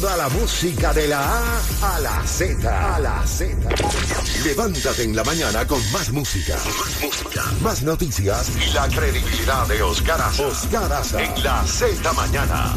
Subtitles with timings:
[0.00, 2.96] Toda la música de la A a la Z.
[2.96, 3.56] A la Z.
[4.44, 6.54] Levántate en la mañana con más música.
[6.54, 7.42] Más música.
[7.62, 10.46] Más noticias y la credibilidad de Oscar Aza.
[10.46, 11.22] Oscar Aza.
[11.22, 12.74] En la Z mañana.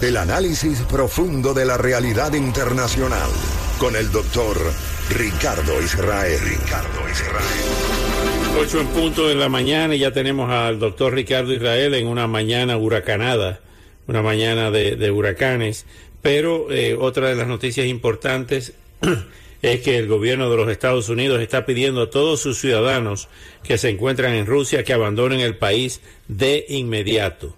[0.00, 3.30] El análisis profundo de la realidad internacional.
[3.80, 4.56] Con el doctor
[5.08, 6.38] Ricardo Israel.
[6.40, 7.99] Ricardo Israel.
[8.58, 12.26] 8 en punto de la mañana y ya tenemos al doctor Ricardo Israel en una
[12.26, 13.60] mañana huracanada,
[14.06, 15.86] una mañana de, huracanes.
[16.20, 18.74] Pero eh, otra de las noticias importantes
[19.62, 23.28] es que el gobierno de los Estados Unidos está pidiendo a todos sus ciudadanos
[23.62, 27.56] que se encuentran en Rusia que abandonen el país de inmediato.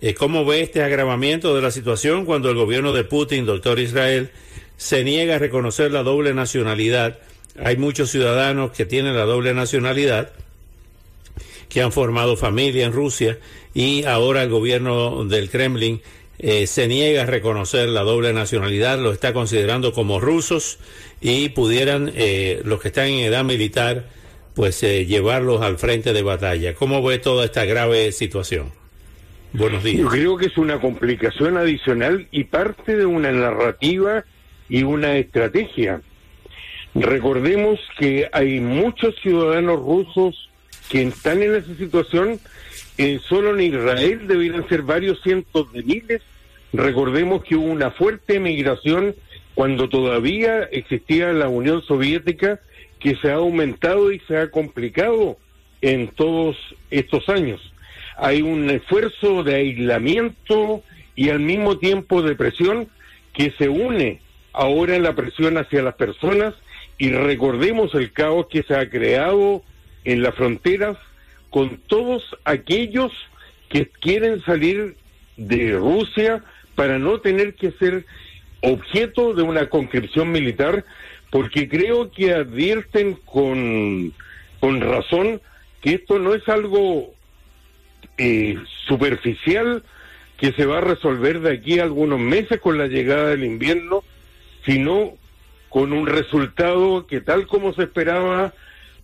[0.00, 4.30] Eh, ¿Cómo ve este agravamiento de la situación cuando el gobierno de Putin, doctor Israel,
[4.76, 7.20] se niega a reconocer la doble nacionalidad?
[7.58, 10.32] Hay muchos ciudadanos que tienen la doble nacionalidad,
[11.68, 13.38] que han formado familia en Rusia
[13.74, 16.00] y ahora el gobierno del Kremlin
[16.38, 20.78] eh, se niega a reconocer la doble nacionalidad, lo está considerando como rusos
[21.20, 24.06] y pudieran eh, los que están en edad militar
[24.54, 26.74] pues eh, llevarlos al frente de batalla.
[26.74, 28.72] ¿Cómo ve toda esta grave situación?
[29.52, 29.98] Buenos días.
[29.98, 34.24] Yo creo que es una complicación adicional y parte de una narrativa
[34.68, 36.00] y una estrategia.
[36.94, 40.50] Recordemos que hay muchos ciudadanos rusos
[40.90, 42.38] que están en esa situación.
[42.98, 46.22] Eh, solo en Israel deberían ser varios cientos de miles.
[46.72, 49.14] Recordemos que hubo una fuerte migración
[49.54, 52.60] cuando todavía existía la Unión Soviética,
[53.00, 55.38] que se ha aumentado y se ha complicado
[55.80, 56.56] en todos
[56.90, 57.60] estos años.
[58.16, 60.82] Hay un esfuerzo de aislamiento
[61.16, 62.88] y al mismo tiempo de presión
[63.32, 64.20] que se une
[64.52, 66.54] ahora en la presión hacia las personas
[67.02, 69.64] y recordemos el caos que se ha creado
[70.04, 70.96] en las fronteras
[71.50, 73.10] con todos aquellos
[73.68, 74.94] que quieren salir
[75.36, 76.44] de Rusia
[76.76, 78.06] para no tener que ser
[78.60, 80.84] objeto de una conscripción militar,
[81.30, 84.12] porque creo que advierten con,
[84.60, 85.40] con razón
[85.80, 87.12] que esto no es algo
[88.16, 89.82] eh, superficial
[90.36, 94.04] que se va a resolver de aquí a algunos meses con la llegada del invierno,
[94.64, 95.20] sino
[95.72, 98.52] con un resultado que tal como se esperaba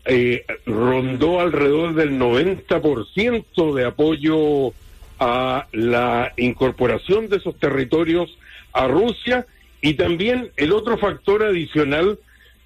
[0.05, 4.75] eh, rondó alrededor del 90% de apoyo
[5.19, 8.37] a la incorporación de esos territorios
[8.75, 9.47] a Rusia.
[9.81, 12.19] Y también el otro factor adicional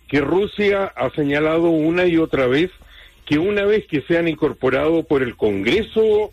[0.09, 2.73] que Rusia ha señalado una y otra vez
[3.25, 6.33] que una vez que sean incorporados por el Congreso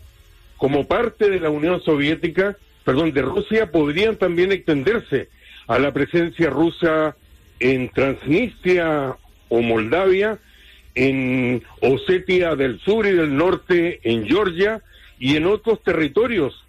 [0.56, 5.28] como parte de la Unión Soviética, perdón, de Rusia, podrían también extenderse
[5.68, 7.14] a la presencia rusa
[7.60, 9.16] en Transnistria
[9.48, 10.38] o Moldavia,
[10.94, 14.82] en Osetia del Sur y del Norte, en Georgia
[15.18, 16.64] y en otros territorios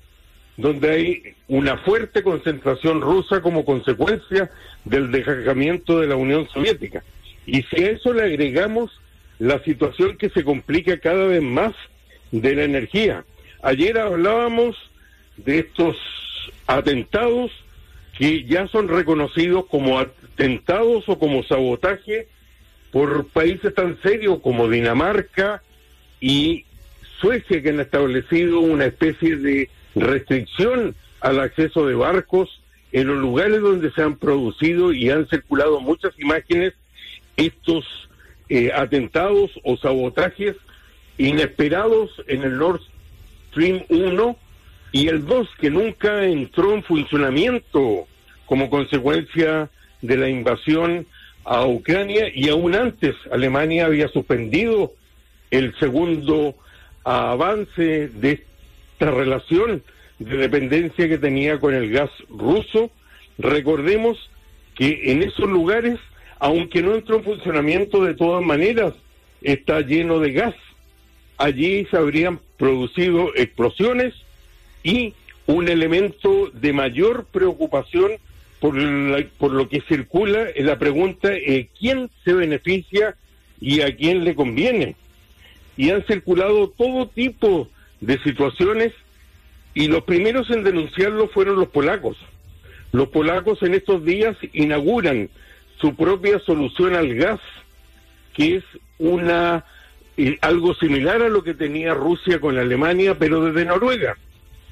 [0.57, 4.51] donde hay una fuerte concentración rusa como consecuencia
[4.85, 7.03] del dejamiento de la Unión Soviética.
[7.45, 8.91] Y si a eso le agregamos
[9.39, 11.73] la situación que se complica cada vez más
[12.31, 13.25] de la energía.
[13.63, 14.77] Ayer hablábamos
[15.37, 15.97] de estos
[16.67, 17.51] atentados
[18.17, 22.27] que ya son reconocidos como atentados o como sabotaje
[22.91, 25.63] por países tan serios como Dinamarca
[26.19, 26.65] y
[27.19, 32.61] Suecia, que han establecido una especie de restricción al acceso de barcos
[32.91, 36.73] en los lugares donde se han producido y han circulado muchas imágenes
[37.37, 37.85] estos
[38.49, 40.55] eh, atentados o sabotajes
[41.17, 42.81] inesperados en el Nord
[43.49, 44.37] Stream 1
[44.91, 48.07] y el 2 que nunca entró en funcionamiento
[48.45, 49.69] como consecuencia
[50.01, 51.05] de la invasión
[51.45, 54.93] a Ucrania y aún antes Alemania había suspendido
[55.49, 56.55] el segundo
[57.03, 58.43] avance de
[58.93, 59.83] esta relación
[60.19, 62.91] de dependencia que tenía con el gas ruso.
[63.37, 64.29] Recordemos
[64.75, 65.99] que en esos lugares,
[66.39, 68.93] aunque no entró en funcionamiento de todas maneras,
[69.41, 70.55] está lleno de gas.
[71.37, 74.13] Allí se habrían producido explosiones
[74.83, 75.13] y
[75.47, 78.13] un elemento de mayor preocupación
[78.59, 78.75] por,
[79.37, 83.15] por lo que circula en la pregunta eh, quién se beneficia
[83.59, 84.95] y a quién le conviene.
[85.77, 87.69] Y han circulado todo tipo
[88.01, 88.93] de situaciones
[89.73, 92.17] y los primeros en denunciarlo fueron los polacos,
[92.91, 95.29] Los polacos en estos días inauguran
[95.79, 97.39] su propia solución al gas,
[98.33, 98.63] que es
[98.99, 99.65] una
[100.17, 104.17] eh, algo similar a lo que tenía Rusia con Alemania, pero desde Noruega.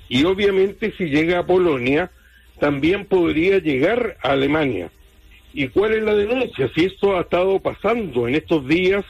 [0.09, 2.11] Y obviamente si llega a Polonia,
[2.59, 4.89] también podría llegar a Alemania.
[5.53, 6.69] ¿Y cuál es la denuncia?
[6.75, 9.05] Si esto ha estado pasando en estos días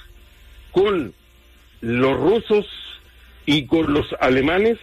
[0.72, 1.14] con
[1.82, 2.68] los rusos
[3.46, 4.78] y con los alemanes,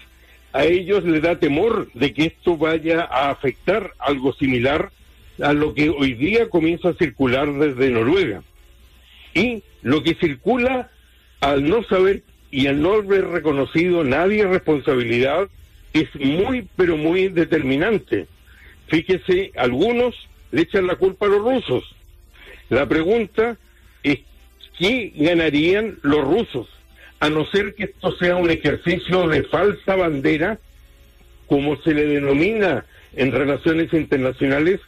[0.53, 4.91] a ellos les da temor de que esto vaya a afectar algo similar
[5.43, 8.43] a lo que hoy día comienza a circular desde Noruega.
[9.35, 10.91] Y lo que circula
[11.41, 15.49] al no saber y al no haber reconocido nadie responsabilidad
[16.01, 18.27] es muy, pero muy determinante.
[18.89, 20.15] Fíjese, algunos
[20.51, 21.85] le echan la culpa a los rusos.
[22.69, 23.57] La pregunta
[24.03, 24.21] es,
[24.79, 26.69] ¿qué ganarían los rusos?
[27.21, 30.59] A no ser que esto sea un ejercicio de falsa bandera,
[31.47, 32.85] como se le denomina
[33.15, 34.81] en relaciones internacionales,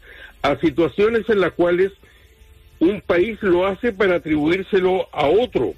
[0.42, 1.92] a situaciones en las cuales
[2.80, 5.74] un país lo hace para atribuírselo a otro.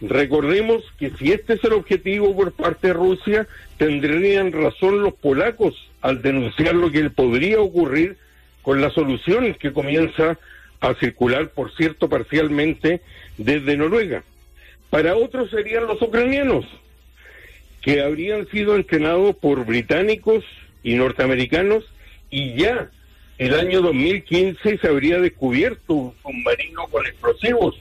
[0.00, 3.46] Recordemos que si este es el objetivo por parte de Rusia,
[3.78, 8.16] tendrían razón los polacos al denunciar lo que podría ocurrir
[8.62, 10.38] con las soluciones que comienza
[10.80, 13.00] a circular, por cierto, parcialmente
[13.38, 14.22] desde Noruega.
[14.90, 16.66] Para otros serían los ucranianos,
[17.80, 20.44] que habrían sido entrenados por británicos
[20.82, 21.84] y norteamericanos
[22.30, 22.90] y ya
[23.38, 27.76] el año 2015 se habría descubierto un submarino con explosivos,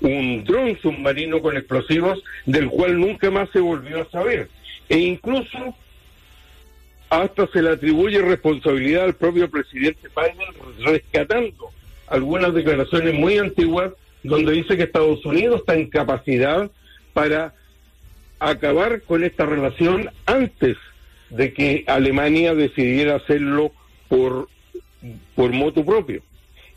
[0.00, 4.48] un dron submarino con explosivos del cual nunca más se volvió a saber.
[4.88, 5.74] E incluso
[7.10, 11.70] hasta se le atribuye responsabilidad al propio presidente Biden rescatando
[12.06, 13.92] algunas declaraciones muy antiguas
[14.22, 16.70] donde dice que Estados Unidos está en capacidad
[17.12, 17.54] para
[18.38, 20.76] acabar con esta relación antes
[21.30, 23.72] de que Alemania decidiera hacerlo
[24.08, 24.48] por,
[25.34, 26.22] por moto propio.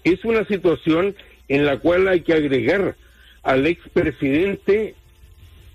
[0.04, 1.16] Es una situación
[1.48, 2.96] en la cual hay que agregar
[3.44, 4.96] al expresidente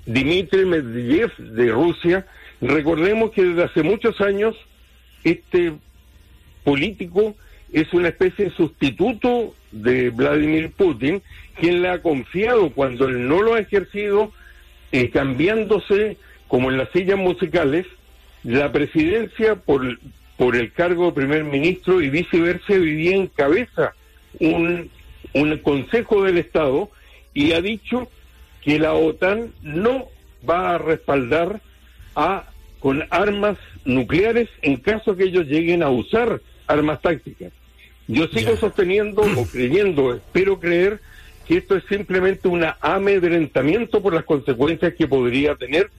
[0.07, 2.27] Dmitry Medvedev de Rusia.
[2.61, 4.57] Recordemos que desde hace muchos años
[5.25, 5.75] este
[6.65, 7.35] político
[7.73, 11.23] es una especie de sustituto de Vladimir Putin,
[11.59, 14.33] quien le ha confiado cuando él no lo ha ejercido,
[14.93, 16.17] eh, cambiándose,
[16.49, 17.87] como en las sillas musicales,
[18.43, 19.99] la presidencia por,
[20.37, 23.95] por el cargo de primer ministro y viceversa vivía en cabeza
[24.41, 24.91] un,
[25.35, 26.91] un consejo del Estado
[27.35, 28.09] y ha dicho
[28.63, 30.09] que la OTAN no
[30.49, 31.61] va a respaldar
[32.15, 32.47] a
[32.81, 37.53] con armas nucleares en caso que ellos lleguen a usar armas tácticas.
[38.09, 41.01] Yo sigo sosteniendo o creyendo, espero creer
[41.47, 45.91] que esto es simplemente un amedrentamiento por las consecuencias que podría tener,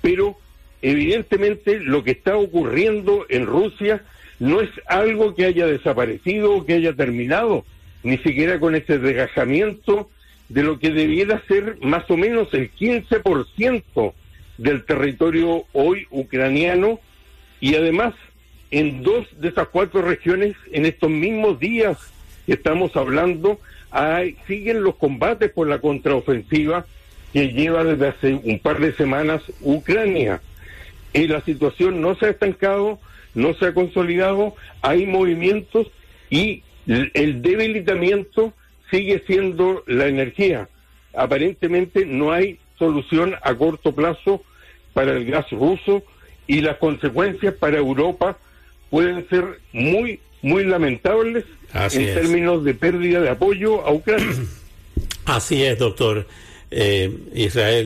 [0.00, 0.36] pero
[0.80, 4.02] evidentemente lo que está ocurriendo en Rusia
[4.38, 7.64] no es algo que haya desaparecido o que haya terminado,
[8.02, 10.10] ni siquiera con ese desgajamiento
[10.48, 14.12] de lo que debiera ser más o menos el 15%
[14.58, 17.00] del territorio hoy ucraniano
[17.60, 18.14] y además
[18.70, 21.98] en dos de esas cuatro regiones en estos mismos días
[22.46, 23.58] que estamos hablando
[23.90, 26.86] hay, siguen los combates por la contraofensiva
[27.32, 30.40] que lleva desde hace un par de semanas Ucrania.
[31.12, 32.98] Y la situación no se ha estancado,
[33.34, 35.90] no se ha consolidado, hay movimientos
[36.30, 38.52] y el debilitamiento
[38.90, 40.68] sigue siendo la energía.
[41.14, 44.42] Aparentemente no hay solución a corto plazo
[44.92, 46.02] para el gas ruso
[46.46, 48.38] y las consecuencias para Europa
[48.90, 54.34] pueden ser muy, muy lamentables en términos de pérdida de apoyo a Ucrania.
[55.24, 56.26] Así es, doctor
[56.70, 57.80] eh, Israel.